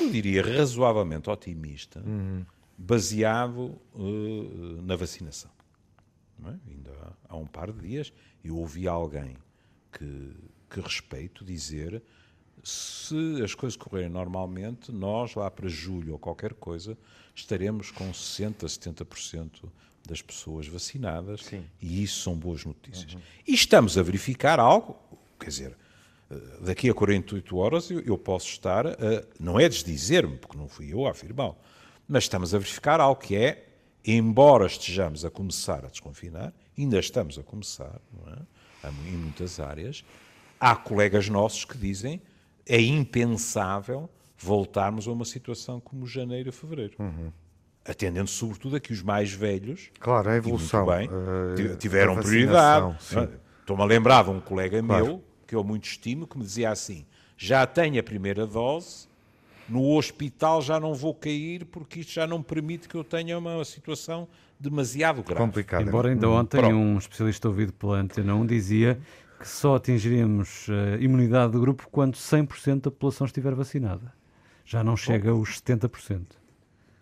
[0.00, 2.00] eu diria razoavelmente otimista,
[2.78, 5.50] baseado eh, na vacinação.
[6.50, 6.70] É?
[6.70, 8.12] Ainda há, há um par de dias
[8.44, 9.36] eu ouvi alguém
[9.92, 10.34] que,
[10.70, 12.02] que respeito dizer
[12.62, 16.96] se as coisas correrem normalmente, nós lá para julho ou qualquer coisa
[17.34, 19.64] estaremos com 60, 70%
[20.06, 21.42] das pessoas vacinadas
[21.80, 23.16] e isso são boas notícias.
[23.46, 24.96] E estamos a verificar algo,
[25.38, 25.76] quer dizer,
[26.30, 28.94] eh, daqui a 48 horas eu, eu posso estar, a,
[29.38, 31.56] não é desdizer-me, porque não fui eu a afirmá-lo,
[32.06, 33.71] mas estamos a verificar algo que é,
[34.04, 38.00] embora estejamos a começar a desconfinar, ainda estamos a começar,
[38.84, 38.88] é?
[39.08, 40.04] Em muitas áreas,
[40.58, 42.20] há colegas nossos que dizem
[42.66, 46.96] é impensável voltarmos a uma situação como janeiro e fevereiro.
[47.84, 50.86] Atendendo sobretudo a que os mais velhos Claro, a evolução.
[50.86, 52.96] bem, eh, ti- tiveram prioridade.
[53.16, 53.38] é?
[53.60, 55.04] Estou-me a lembrar de um colega Claro.
[55.06, 57.04] meu, que eu muito estimo, que me dizia assim:
[57.36, 59.08] já tenho a primeira dose,
[59.68, 63.64] no hospital já não vou cair porque isto já não permite que eu tenha uma
[63.64, 65.40] situação demasiado grave.
[65.40, 65.82] Complicado.
[65.88, 66.74] Embora ainda ontem Pronto.
[66.74, 69.00] um especialista ouvido pela Antena 1 dizia
[69.38, 74.12] que só atingiríamos a imunidade do grupo quando 100% da população estiver vacinada.
[74.64, 76.26] Já não chega aos 70%.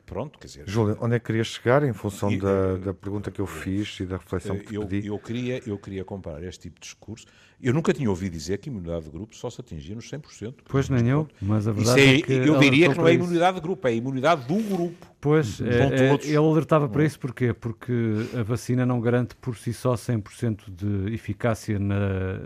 [0.06, 3.30] Pronto, quer dizer, Júlio, onde é que querias chegar em função E, da, da pergunta
[3.30, 5.06] que eu fiz e da reflexão que te eu, pedi?
[5.06, 7.26] eu, queria, eu queria comparar este tipo de discurso.
[7.62, 10.54] Eu nunca tinha ouvido dizer que a imunidade de grupo só se atingia nos 100%.
[10.68, 13.14] Pois nem eu, mas a Isso verdade é, é, que eu diria que não é
[13.14, 15.10] imunidade de grupo, é imunidade do grupo.
[15.20, 17.52] Pois, Vão é, é, ele alertava para isso porquê?
[17.52, 17.92] Porque
[18.38, 22.38] a vacina não garante por si só 100% de eficácia na,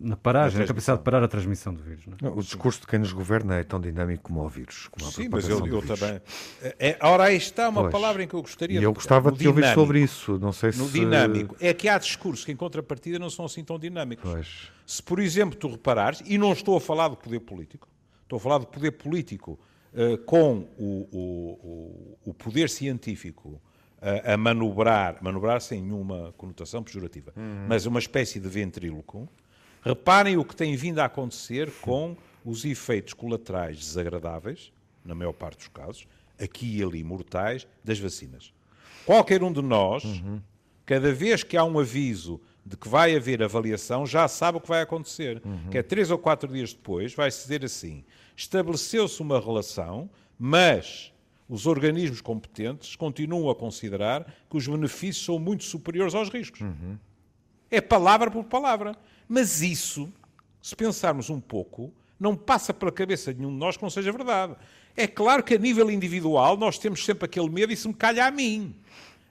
[0.00, 2.06] na paragem, na, capacidade de parar a transmissão do vírus.
[2.06, 2.16] Não é?
[2.22, 4.86] Não, o discurso de quem nos governa é tão dinâmico como o vírus.
[4.88, 6.20] Como a Sim, mas eu, eu também.
[6.78, 7.92] É, ora, aí está uma Pois.
[7.92, 10.38] palavra em que eu gostaria E de eu gostava no de te ouvir sobre isso.
[10.38, 10.92] Não sei No se.
[10.92, 11.56] dinâmico.
[11.60, 14.30] É que há discursos que, em contrapartida, não são assim tão dinâmicos.
[14.30, 14.46] Pois.
[14.86, 17.88] Se, por exemplo, tu reparares, e não estou a falar de poder político,
[18.24, 19.58] estou a falar de poder político
[19.94, 23.60] eh, com o, o- o- poder científico
[24.00, 27.32] eh, a manobrar, manobrar sem nenhuma conotação pejorativa,
[27.68, 29.28] mas uma espécie de ventríloco,
[29.82, 34.72] reparem o que tem vindo a acontecer com os efeitos colaterais desagradáveis,
[35.04, 36.06] na maior parte dos casos,
[36.40, 38.52] aqui e ali mortais, das vacinas.
[39.06, 40.04] Qualquer um de nós,
[40.86, 44.68] cada vez que há um aviso de que vai haver avaliação, já sabe o que
[44.68, 45.42] vai acontecer.
[45.70, 48.04] Que é três ou quatro dias depois, vai-se dizer assim:
[48.36, 51.12] estabeleceu-se uma relação Mas
[51.48, 56.60] os organismos competentes continuam a considerar que os benefícios são muito superiores aos riscos.
[57.70, 58.96] É palavra por palavra.
[59.28, 60.12] Mas isso,
[60.60, 64.10] se pensarmos um pouco, não passa pela cabeça de nenhum de nós que não seja
[64.10, 64.56] verdade.
[64.96, 68.26] É claro que a nível individual nós temos sempre aquele medo e se me calha
[68.26, 68.74] a mim.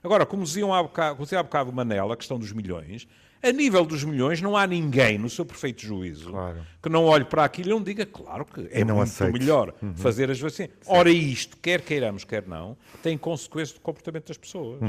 [0.02, 3.06] Agora, como dizia há bocado, como dizia há bocado Manela, a questão dos milhões,
[3.42, 6.60] a nível dos milhões não há ninguém, no seu perfeito juízo, Claro.
[6.82, 9.38] que não olhe para aquilo e não diga, claro que é não muito aceite.
[9.38, 10.70] melhor fazer as vacinas.
[10.86, 14.80] Ora, isto, quer queiramos, quer não, tem consequências do comportamento das pessoas.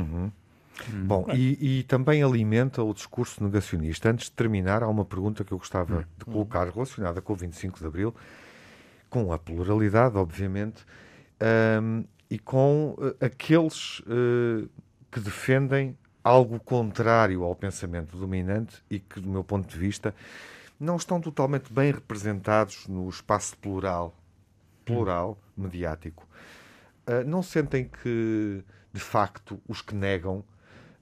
[1.05, 4.09] Bom, e, e também alimenta o discurso negacionista.
[4.09, 7.79] Antes de terminar, há uma pergunta que eu gostava de colocar relacionada com o 25
[7.79, 8.15] de Abril,
[9.09, 10.83] com a pluralidade, obviamente,
[11.39, 14.67] ahm, e com eh, aqueles eh,
[15.11, 20.15] que defendem algo contrário ao pensamento dominante e que, do meu ponto de vista,
[20.79, 24.15] não estão totalmente bem representados no espaço plural,
[24.85, 26.27] plural mediático.
[27.05, 30.43] Ah, não sentem que, de facto, os que negam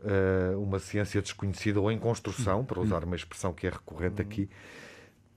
[0.03, 4.49] ah, uma ciência desconhecida ou em construção, para usar uma expressão que é recorrente aqui,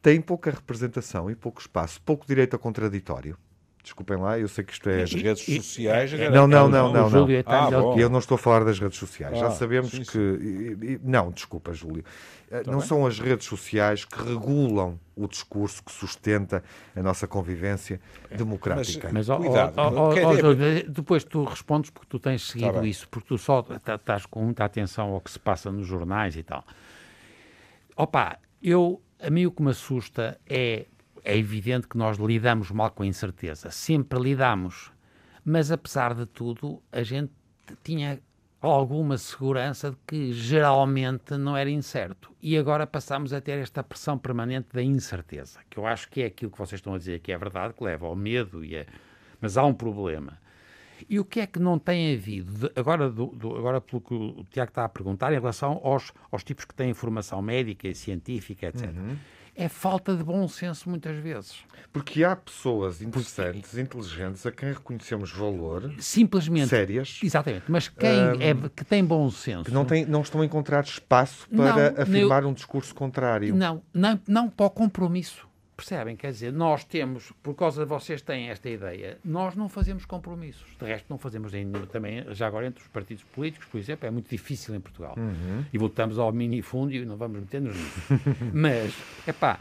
[0.00, 3.38] têm pouca representação e pouco espaço, pouco direito a contraditório.
[3.84, 5.02] Desculpem lá, eu sei que isto é.
[5.02, 6.10] As redes sociais...
[6.32, 7.10] Não, não, não, não, o não.
[7.10, 7.92] Júlio está Ah, melhor bom.
[7.92, 9.38] que E eu não estou a falar das redes sociais.
[9.38, 10.18] Já Ah, sabemos sim, que.
[10.18, 12.02] e- e- Não, desculpa, Júlio.
[12.50, 12.88] Eh, não bem.
[12.88, 16.64] são as redes sociais que regulam o discurso que sustenta
[16.96, 18.00] a nossa convivência
[18.34, 19.10] democrática.
[19.12, 19.74] Mas, ó, Cuidado,
[20.40, 22.88] Júlio, depois tu respondes porque tu tens seguido bem.
[22.88, 26.36] isso, porque tu só tá- estás com muita atenção ao que se passa nos jornais
[26.36, 26.64] e tal.
[27.96, 30.86] Opa, eu, a mim o que me assusta é,
[31.24, 34.92] é evidente que nós lidamos mal com a incerteza, sempre lidamos,
[35.44, 37.32] mas apesar de tudo, a gente
[37.82, 38.20] tinha
[38.60, 42.30] alguma segurança de que geralmente não era incerto.
[42.42, 46.26] E agora passamos a ter esta pressão permanente da incerteza, que eu acho que é
[46.26, 48.86] aquilo que vocês estão a dizer que é verdade, que leva ao medo, e é...
[49.40, 50.38] mas há um problema.
[51.10, 54.14] E o que é que não tem havido, de- agora, do- do- agora pelo que
[54.14, 57.94] o Tiago está a perguntar, em relação aos, aos tipos que têm informação médica e
[57.94, 58.88] científica, etc.
[59.56, 61.56] É falta de bom senso muitas vezes.
[61.92, 66.68] Porque há pessoas interessantes, inteligentes, a quem reconhecemos valor, Simplesmente.
[66.68, 67.64] sérias, Exatamente.
[67.68, 69.64] Mas quem é, que tem bom senso.
[69.64, 73.54] que não, têm, não estão a encontrar espaço para Não, afirmar um discurso contrário.
[73.54, 75.46] Não, não, não para o compromisso.
[75.76, 76.14] Percebem?
[76.16, 80.76] Quer dizer, nós temos, por causa de vocês têm esta ideia, nós não fazemos compromissos.
[80.78, 81.84] De resto, não fazemos em nenhum.
[81.86, 85.16] Também, já agora, entre os partidos políticos, por exemplo, é muito difícil em Portugal.
[85.72, 88.00] E voltamos ao minifúndio e não vamos meter-nos nisso.
[88.54, 88.94] Mas,
[89.26, 89.58] é pá,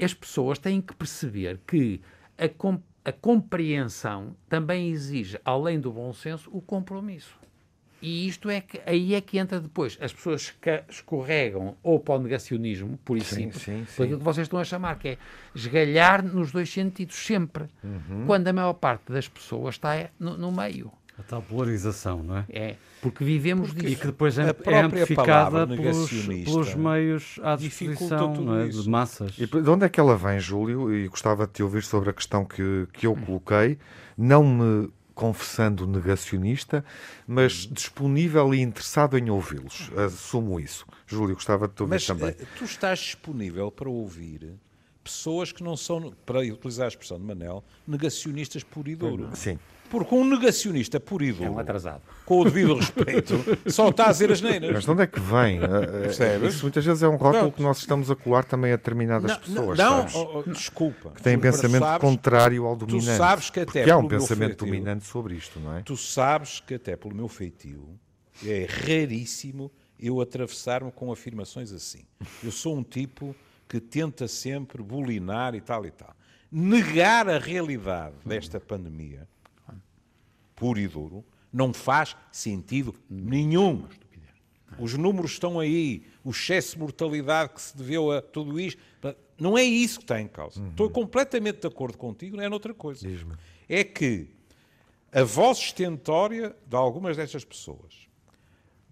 [0.00, 2.00] as pessoas têm que perceber que
[2.38, 7.36] a, com- a compreensão também exige, além do bom senso, o compromisso.
[8.00, 9.98] E isto é que aí é que entra depois.
[10.00, 10.54] As pessoas
[10.88, 14.02] escorregam ou para o negacionismo, por isso Sim, simples, sim, por sim.
[14.04, 15.18] aquilo que vocês estão a chamar, que é
[15.54, 17.64] esgalhar nos dois sentidos, sempre.
[17.82, 18.24] Uhum.
[18.26, 20.92] Quando a maior parte das pessoas está no, no meio.
[21.18, 22.44] A tal polarização, não é?
[22.48, 24.00] É, porque vivemos E disso.
[24.00, 26.10] que depois é, é amplificada pelos,
[26.44, 28.68] pelos meios à disposição é?
[28.68, 29.36] de massas.
[29.36, 30.94] E de onde é que ela vem, Júlio?
[30.94, 33.78] E gostava de te ouvir sobre a questão que, que eu coloquei,
[34.16, 36.84] não me confessando negacionista,
[37.26, 39.90] mas disponível e interessado em ouvi-los.
[39.96, 40.86] Assumo isso.
[41.08, 42.28] Júlio, gostava de te ouvir Mas também.
[42.28, 44.52] eh, tu estás disponível para ouvir
[45.02, 49.28] pessoas que não são, para utilizar a expressão de Manel, negacionistas puro e duro.
[49.34, 49.58] Sim.
[49.90, 52.02] Porque um negacionista puro e É um atrasado.
[52.26, 53.34] com o devido respeito,
[53.70, 54.70] só está a dizer as neiras.
[54.72, 55.58] Mas de onde é que vem?
[55.62, 56.54] Eh, eh, Percebes?
[56.54, 59.78] Isso muitas vezes é um rótulo que nós estamos a colar também a determinadas pessoas,
[59.78, 60.14] não, sabes?
[60.14, 61.10] oh, oh, desculpa.
[61.10, 63.16] Que têm Tu pensamento sabes- contrário ao dominante.
[63.16, 65.82] sabes que até Porque há um pensamento feitio- dominante sobre isto, não é?
[65.82, 67.98] Tu sabes que até pelo meu feitio
[68.44, 72.02] é raríssimo eu atravessar-me com afirmações assim.
[72.44, 73.34] Eu sou um tipo
[73.68, 76.14] que tenta sempre bulinar e tal e tal.
[76.50, 79.28] Negar a realidade desta pandemia,
[80.58, 83.84] puro e duro, não faz sentido nenhum.
[84.78, 88.80] Os números estão aí, o excesso de mortalidade que se deveu a tudo isto.
[89.40, 90.60] Não é isso que está em causa.
[90.68, 93.06] Estou completamente de acordo contigo, não é noutra coisa.
[93.68, 94.28] É que
[95.12, 98.08] a voz estentória de algumas destas pessoas,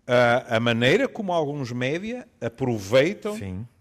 [0.07, 3.35] a, a maneira como alguns média aproveitam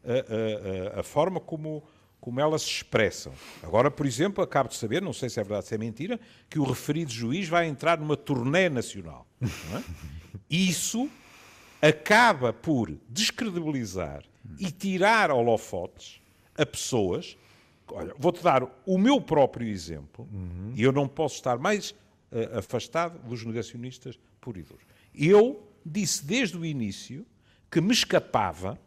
[0.04, 1.84] a- a- a forma como,
[2.26, 3.32] como elas se expressam.
[3.62, 6.20] Agora, por exemplo, acabo de saber, não sei se é verdade ou se é mentira,
[6.50, 9.28] que o referido juiz vai entrar numa turnê nacional.
[9.44, 9.84] é?
[10.50, 11.08] Isso
[11.80, 14.24] acaba por descredibilizar
[14.58, 16.20] e tirar holofotes
[16.58, 17.38] a pessoas.
[17.90, 20.28] Olha, vou-te dar o meu próprio exemplo,
[20.74, 21.94] e eu não posso estar mais
[22.32, 24.16] eh, afastado dos negacionistas
[24.48, 24.80] e duro.
[25.14, 27.24] Eu disse desde o início
[27.70, 28.80] que me escapava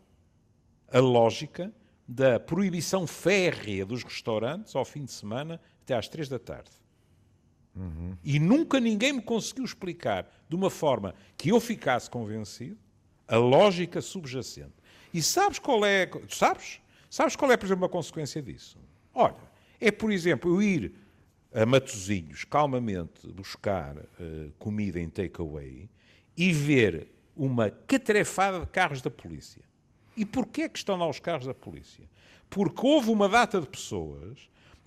[0.93, 1.73] a lógica
[2.09, 6.71] da proibição férrea dos restaurantes ao fim de semana até às três da tarde.
[8.25, 12.79] E nunca ninguém me conseguiu explicar de uma forma que eu ficasse convencido
[13.29, 14.73] a lógica subjacente.
[15.13, 16.11] E sabes qual é.
[16.29, 16.81] Sabes?
[17.11, 18.79] Sabes qual é, por exemplo, a consequência disso?
[19.15, 19.37] Olha,
[19.81, 20.93] é, por exemplo, eu ir
[21.55, 25.89] a Matozinhos calmamente buscar eh, comida em takeaway
[26.37, 29.63] e ver uma catrefada de carros da polícia.
[30.19, 32.05] E porquê é que estão lá os carros da polícia?
[32.51, 34.39] Porque houve uma data de pessoas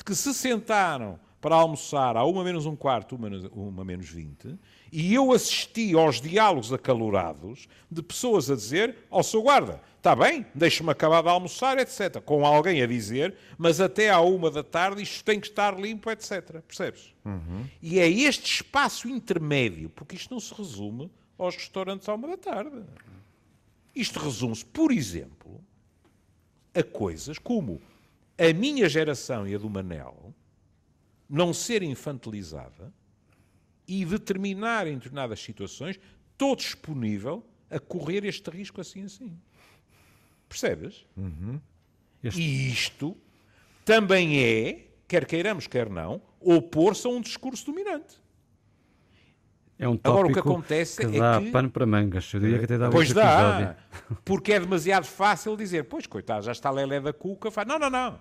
[0.05, 4.55] que se sentaram para almoçar a uma menos um quarto, uma, menos- uma menos vinte,
[4.91, 10.45] e eu assisti aos diálogos acalorados de pessoas a dizer ao seu guarda, está bem,
[10.53, 12.19] deixa-me acabar de almoçar, etc.
[12.21, 16.11] Com alguém a dizer, mas até à uma da tarde isto tem que estar limpo,
[16.11, 16.61] etc.
[16.67, 17.11] Percebes?
[17.81, 22.37] E é este espaço intermédio, porque isto não se resume aos restaurantes à uma da
[22.37, 22.83] tarde.
[23.95, 25.61] Isto resume-se, por exemplo,
[26.73, 27.81] a coisas como
[28.37, 30.33] a minha geração e a do Manel
[31.29, 32.93] não ser infantilizada
[33.87, 35.99] e determinar em determinadas situações
[36.37, 39.37] todo disponível a correr este risco assim assim.
[40.47, 41.05] Percebes?
[42.23, 43.17] Este- E isto
[43.85, 48.20] também é, quer queiramos, quer não, opor-se a um discurso dominante.
[49.81, 52.31] É um Agora, o que acontece que é dá que- pano para mangas.
[52.31, 54.19] Eu diria que até dá Pois dá, episódio.
[54.23, 57.49] porque é demasiado fácil dizer, pois coitado, já está Lelé da Cuca.
[57.49, 57.67] Faz...
[57.67, 58.19] Não, não, não.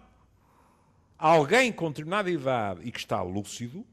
[1.18, 3.85] Alguém com determinada idade e que está lúcido,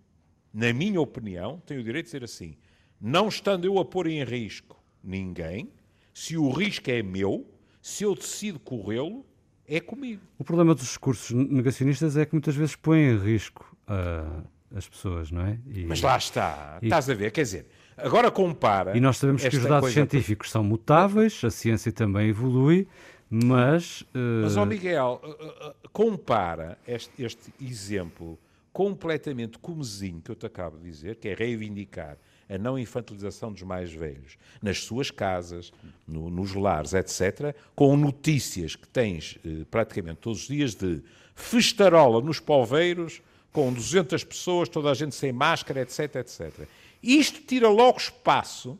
[0.53, 2.56] na minha opinião, tem o direito de dizer assim:
[3.01, 5.69] não estando eu a pôr em risco ninguém,
[6.13, 7.45] se o risco é meu,
[7.82, 9.25] se eu decido corrê-lo,
[9.67, 10.21] é comigo.
[10.39, 14.41] O problema dos discursos negacionistas é que muitas vezes põem em risco ah,
[14.75, 15.58] as pessoas, não é?
[15.73, 17.32] E, Mas lá está, E- estás a ver?
[17.32, 18.95] Quer dizer, agora compara.
[18.97, 22.88] e nós sabemos que os dados científicos são mutáveis, a ciência também evolui,
[23.30, 28.38] mas, ah, Mas, ó Miguel, uh, uh, uh, compara este, este exemplo
[28.71, 32.17] completamente comezinho que eu te acabo de dizer, que é reivindicar
[32.49, 35.73] a não infantilização dos mais velhos nas suas casas,
[36.08, 41.01] no- nos lares, etc., com notícias que tens eh, praticamente todos os dias de
[41.36, 46.67] festarola nos poveiros, com 200 pessoas, toda a gente sem máscara, etc., etc.
[47.01, 48.77] Isto tira logo espaço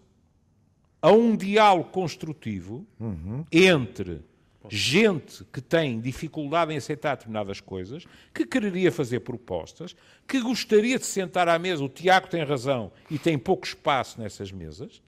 [1.02, 2.86] a um diálogo construtivo
[3.52, 4.22] entre
[4.70, 9.96] gente que tem dificuldade em aceitar determinadas coisas, que quereria fazer propostas,
[10.28, 11.84] que gostaria de sentar à mesa.
[11.84, 15.02] O Tiago tem razão e tem pouco espaço nessas mesas,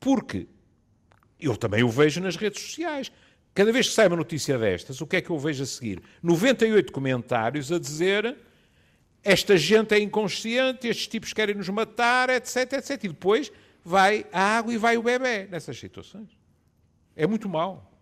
[0.00, 0.46] porque
[1.40, 3.12] eu também o vejo nas redes sociais.
[3.54, 6.02] Cada vez que sai uma notícia destas, o que é que eu vejo a seguir?
[6.22, 8.36] 98 comentários a dizer
[9.28, 13.04] esta gente é inconsciente, estes tipos querem nos matar, etc, etc.
[13.04, 13.52] E depois
[13.84, 16.30] vai a água e vai o bebê nessas situações.
[17.14, 17.92] É muito mau.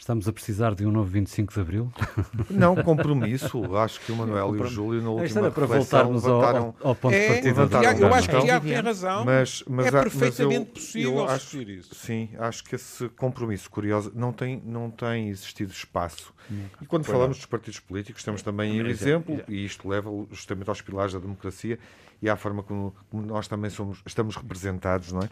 [0.00, 1.92] Estamos a precisar de um novo 25 de Abril.
[2.50, 3.76] Não, compromisso.
[3.76, 6.38] Acho que o Manuel e o Júlio, na Isto última era para reflexão, voltarmos ao,
[6.40, 6.74] levantaram...
[6.80, 8.40] ao, ao ponto de É, partida levantaram Tiago, eu acho que.
[8.40, 9.24] Tiago tem razão.
[9.24, 11.94] Mas, mas, é perfeitamente eu- possível eu acho, assistir isso.
[11.94, 16.32] Sim, acho que esse compromisso curioso não tem, não tem existido espaço.
[16.80, 20.80] E quando falamos dos partidos políticos, temos também o exemplo, e isto leva justamente aos
[20.80, 21.78] pilares da democracia
[22.22, 25.28] e à forma como, como nós também somos, estamos representados, não é?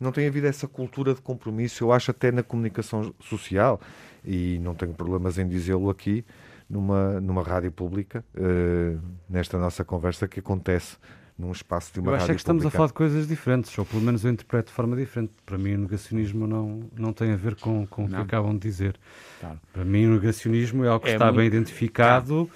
[0.00, 3.80] Não tem havido essa cultura de compromisso, eu acho até na comunicação social,
[4.24, 6.24] e não tenho problemas em dizê-lo aqui,
[6.68, 8.96] numa, numa rádio pública, eh,
[9.28, 10.96] nesta nossa conversa que acontece
[11.38, 12.76] num espaço de uma Eu acho rádio é que estamos a pública.
[12.76, 15.32] falar de coisas diferentes, ou pelo menos eu interpreto de forma diferente.
[15.44, 18.60] Para mim, o negacionismo não, não tem a ver com, com o que acabam de
[18.60, 18.98] dizer.
[19.40, 19.60] Claro.
[19.72, 22.48] Para mim, o negacionismo é algo que É está muito- bem identificado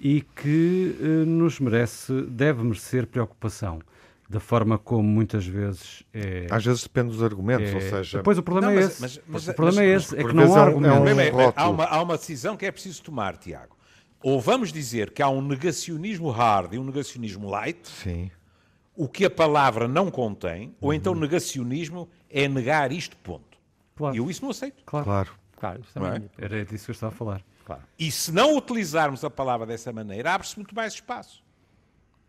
[0.00, 3.78] e que eh, nos merece, deve merecer preocupação.
[4.28, 6.46] Da forma como muitas vezes é.
[6.50, 9.00] Às vezes depende dos argumentos, é- ou seja, Depois o problema Não, é mas- esse.
[9.02, 10.62] mas- mas- o problema mas- é mas esse, é que não há vezes é um-
[10.62, 11.34] é argumentos.
[11.34, 13.76] um- é- há, uma, há uma decisão que é preciso tomar, Tiago.
[14.22, 18.30] Ou vamos dizer que há um negacionismo hard e um negacionismo light, sim.
[18.96, 23.58] o que a palavra não contém, ou então negacionismo é negar isto, ponto.
[23.94, 24.14] Claro.
[24.16, 24.82] E eu isso não aceito.
[24.86, 25.30] Claro, Claro.
[25.56, 25.82] Claro,
[26.38, 26.44] é?
[26.44, 27.42] era disso que eu estava a falar.
[27.66, 27.82] Claro.
[27.98, 31.42] E se não utilizarmos a palavra dessa maneira, abre-se muito mais espaço.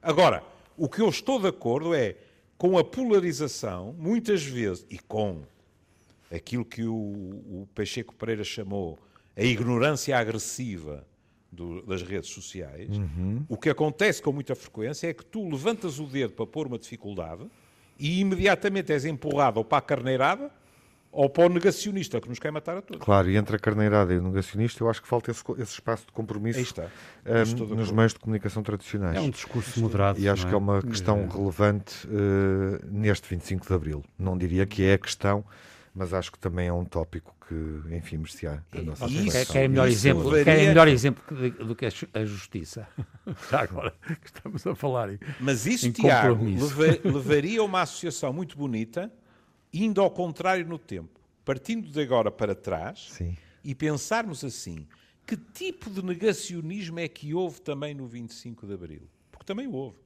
[0.01, 0.43] Agora,
[0.77, 2.15] o que eu estou de acordo é
[2.57, 5.41] com a polarização, muitas vezes, e com
[6.33, 8.97] aquilo que o, o Pacheco Pereira chamou
[9.35, 11.05] a ignorância agressiva
[11.51, 12.89] do- das redes sociais,
[13.49, 16.77] o que acontece com muita frequência é que tu levantas o dedo para pôr uma
[16.79, 17.45] dificuldade
[17.99, 20.51] e imediatamente és empurrado ou para a carneirada
[21.15, 23.03] ou para o negacionista que nos quer matar a todos.
[23.03, 26.05] Claro, e entre a carneirada e o negacionista, eu acho que falta esse, esse espaço
[26.05, 26.59] de compromisso
[27.55, 29.15] de nos meios de comunicação tradicionais.
[29.15, 30.19] É um discurso moderado.
[30.19, 34.03] E acho não que é uma questão relevante eh, neste 25 de Abril.
[34.19, 35.43] Não diria que é a questão
[35.97, 39.87] mas acho que também é um tópico que, enfim, merecia a nossa Isso- Quer, melhor
[39.87, 41.23] Isso exemplo, quer melhor exemplo
[41.65, 42.85] do que a ju- a justiça.
[43.49, 45.07] Já agora que estamos a falar.
[45.07, 45.19] aí.
[45.39, 46.43] Mas isso, Em Tiago,
[47.05, 49.09] levaria uma associação muito bonita,
[49.83, 53.35] indo ao contrário no tempo, partindo de agora para trás Sim.
[53.63, 54.87] e pensarmos assim:
[55.25, 59.09] que tipo de negacionismo é que houve também no 25 de Abril?
[59.31, 59.97] Porque também houve.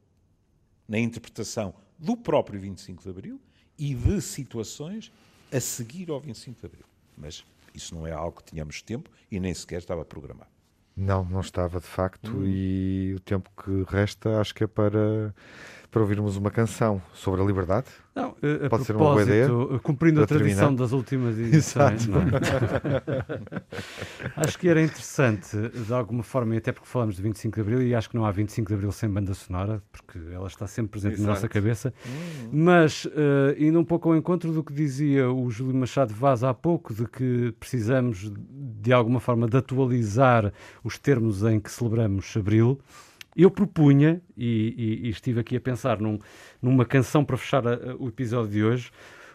[0.88, 3.40] Na interpretação do próprio 25 de Abril
[3.78, 5.12] e de situações
[5.52, 6.86] a seguir ao 25 de Abril.
[7.16, 7.44] Mas
[7.74, 10.50] isso não é algo que tínhamos tempo e nem sequer estava programado.
[10.98, 12.44] Não, não estava de facto, Hum.
[12.46, 15.34] e o tempo que resta acho que é para,
[15.92, 17.88] para ouvirmos uma canção sobre a liberdade.
[18.16, 20.84] Não, eh, a Pode ser uma boa ideia eh, cumprindo a tradição terminar.
[20.84, 22.12] das últimas edições, é?
[24.36, 27.82] acho que era interessante, de alguma forma, e até porque falamos de 25 de Abril,
[27.82, 30.92] e acho que não há 25 de Abril sem banda sonora, porque ela está sempre
[30.92, 31.54] presente na nossa Exato.
[31.54, 31.94] cabeça,
[32.52, 36.54] mas eh, indo um pouco ao encontro do que dizia o Júlio Machado Vaz há
[36.54, 42.80] pouco, de que precisamos, de alguma forma, de atualizar os termos em que celebramos Abril,
[43.44, 44.74] eu propunha, e,
[45.04, 46.20] e- e estive aqui a pensar num-
[46.62, 48.92] numa canção para fechar a- a- o episódio de hoje,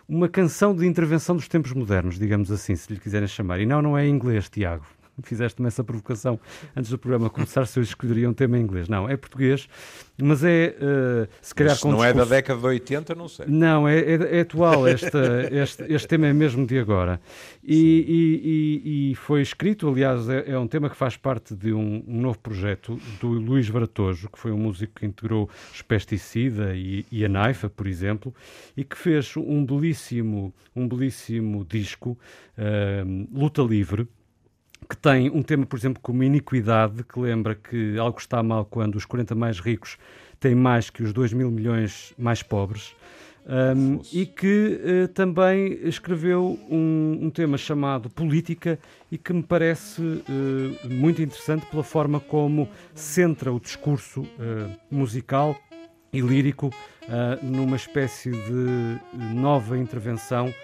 [0.09, 3.61] uma canção de intervenção dos tempos modernos, digamos assim, se lhe quiserem chamar.
[3.61, 4.85] E não, não é em inglês, Tiago.
[5.23, 6.39] Fizeste-me essa provocação
[6.77, 8.89] antes do programa começar, se eu escolheria um tema em inglês.
[8.89, 9.69] Não, é português,
[10.21, 13.47] mas é, eh, se calhar Mas não é da discurso- década de 80, não sei.
[13.49, 14.87] não, é, é- é atual.
[14.87, 15.19] Esta,
[15.53, 17.21] este, este tema é mesmo de agora.
[17.63, 21.73] E, e- e- e foi escrito, aliás, é, é um tema que faz parte de
[21.73, 26.75] um, um novo projeto do Luís Varatojo, que foi um músico que integrou os Pesticida
[26.75, 28.35] e, e a Naifa, por exemplo,
[28.77, 32.19] e que fez um belíssimo, um belíssimo disco,
[32.59, 34.07] ahm, Luta Livre,
[34.85, 38.97] que tem um tema, por exemplo, como iniquidade, que lembra que algo está mal quando
[38.97, 39.97] os 40 mais ricos
[40.39, 42.95] têm mais que os 2 mil milhões mais pobres.
[43.47, 48.79] Um, e que eh, também escreveu um, um tema chamado Política
[49.13, 55.55] e que me parece eh, muito interessante pela forma como centra o discurso eh, musical
[56.11, 56.71] e lírico
[57.43, 58.99] numa espécie de
[59.35, 60.55] nova intervenção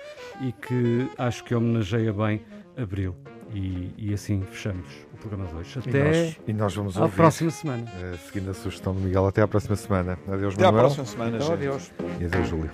[0.41, 2.41] e que acho que homenageia bem
[2.77, 3.15] Abril.
[3.53, 5.77] E, e assim fechamos o programa de hoje.
[5.85, 7.85] E Até nós, e nós vamos à ouvir, próxima semana.
[8.01, 10.17] eh, seguindo a sugestão do Miguel, até à próxima semana.
[10.29, 10.85] Adeus, Até à Manuel.
[10.95, 11.55] próxima semana, Então, gente.
[11.57, 11.93] adeus.
[12.21, 12.71] E adeus, Júlio.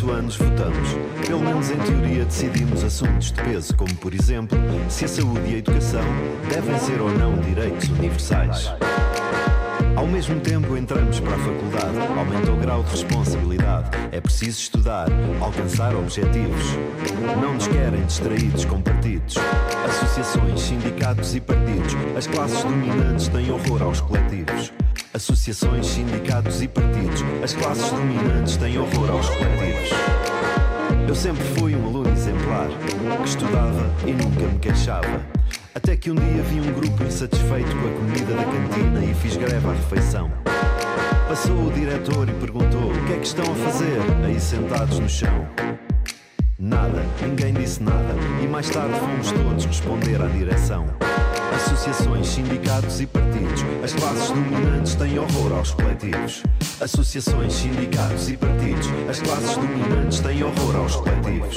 [0.00, 0.88] 18 anos votamos.
[1.26, 5.54] Pelo menos em teoria decidimos assuntos de peso, como por exemplo, se a saúde e
[5.56, 6.04] a educação
[6.48, 8.72] devem ser ou não direitos universais.
[10.00, 13.90] Ao mesmo tempo entramos para a faculdade, aumenta o grau de responsabilidade.
[14.10, 15.08] É preciso estudar,
[15.42, 16.64] alcançar objetivos.
[17.38, 19.34] Não nos querem distraídos com partidos,
[19.84, 21.94] associações, sindicatos e partidos.
[22.16, 24.72] As classes dominantes têm horror aos coletivos.
[25.12, 27.22] Associações, sindicatos e partidos.
[27.44, 29.90] As classes dominantes têm horror aos coletivos.
[31.06, 32.68] Eu sempre fui um aluno exemplar,
[33.18, 35.39] que estudava e nunca me queixava.
[35.82, 39.34] Até que um dia vi um grupo insatisfeito com a comida da cantina e fiz
[39.38, 40.30] greve à refeição.
[41.26, 45.08] Passou o diretor e perguntou: O que é que estão a fazer aí sentados no
[45.08, 45.48] chão?
[46.58, 48.14] Nada, ninguém disse nada.
[48.42, 50.84] E mais tarde fomos todos responder à direção.
[51.54, 53.64] Associações, sindicatos e partidos.
[53.82, 56.42] As classes dominantes têm horror aos coletivos.
[56.78, 58.86] Associações, sindicatos e partidos.
[59.08, 61.54] As classes dominantes têm horror aos coletivos.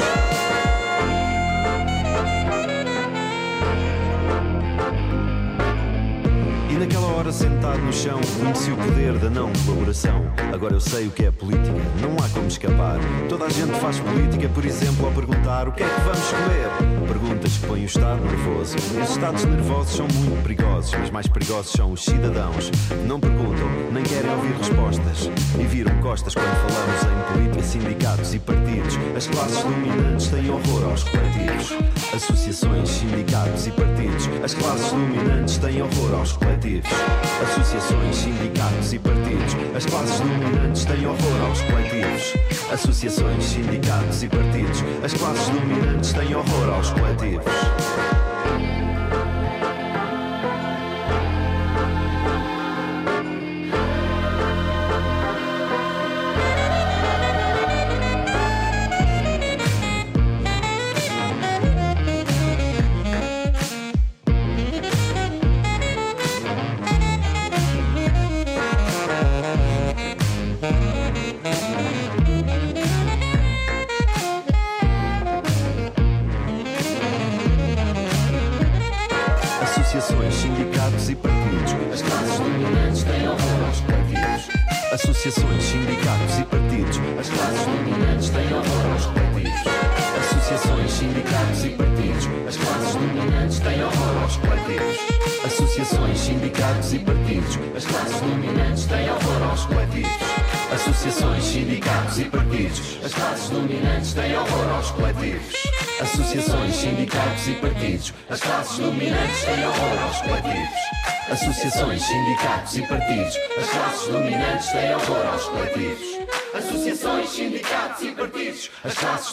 [6.84, 10.21] Naquela hora sentado no chão conheci o poder da não colaboração.
[10.53, 11.71] Agora eu sei o que é política,
[12.01, 12.99] não há como escapar.
[13.29, 17.07] Toda a gente faz política, por exemplo, ao perguntar o que é que vamos escolher.
[17.07, 18.75] Perguntas que põem o Estado nervoso.
[18.75, 22.69] Esses Estados nervosos são muito perigosos, mas mais perigosos são os cidadãos.
[23.07, 25.29] Não perguntam, nem querem ouvir respostas.
[25.59, 28.99] E viram costas quando falamos em política, sindicatos e partidos.
[29.15, 31.73] As classes dominantes têm horror aos coletivos.
[32.13, 34.29] Associações, sindicatos e partidos.
[34.43, 36.72] As classes dominantes têm horror aos coletivos.
[37.43, 39.55] Associações, sindicatos e partidos.
[39.76, 42.34] As classes dominantes têm horror aos coletivos.
[42.71, 44.84] Associações, sindicatos e partidos.
[45.03, 47.72] As classes dominantes têm horror aos coletivos.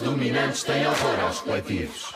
[0.00, 2.09] Dominantes têm horror aos coletivos.